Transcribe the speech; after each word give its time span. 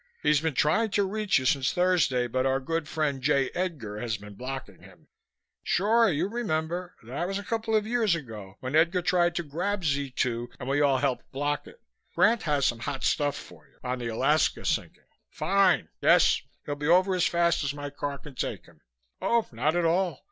He's 0.23 0.41
been 0.41 0.55
trying 0.55 0.89
to 0.97 1.03
reach 1.07 1.37
you 1.37 1.45
since 1.45 1.71
Thursday 1.71 2.25
but 2.25 2.43
our 2.47 2.59
good 2.59 2.87
friend 2.87 3.21
J. 3.21 3.51
Edgar 3.53 3.99
has 3.99 4.17
been 4.17 4.33
blocking 4.33 4.81
him 4.81 5.09
Sure, 5.61 6.09
you 6.09 6.27
remember 6.27 6.95
That 7.03 7.27
was 7.27 7.37
a 7.37 7.43
couple 7.43 7.75
of 7.75 7.85
years 7.85 8.15
ago, 8.15 8.55
when 8.61 8.75
Edgar 8.75 9.03
tried 9.03 9.35
to 9.35 9.43
grab 9.43 9.85
Z 9.85 10.09
2 10.09 10.49
and 10.59 10.67
we 10.67 10.81
all 10.81 10.97
helped 10.97 11.31
block 11.31 11.67
it. 11.67 11.83
Grant 12.15 12.41
has 12.41 12.65
some 12.65 12.79
hot 12.79 13.03
stuff 13.03 13.35
for 13.35 13.67
you, 13.67 13.75
on 13.83 13.99
the 13.99 14.07
Alaska 14.07 14.65
sinking 14.65 15.03
Fine! 15.29 15.89
Yes, 16.01 16.41
he'll 16.65 16.73
be 16.73 16.87
over 16.87 17.13
as 17.13 17.27
fast 17.27 17.63
as 17.63 17.71
my 17.75 17.91
car 17.91 18.17
can 18.17 18.33
take 18.33 18.65
him. 18.65 18.81
Oh, 19.21 19.45
not 19.51 19.75
at 19.75 19.85
all. 19.85 20.19